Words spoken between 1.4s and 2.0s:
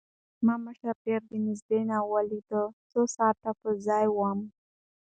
نزدې نه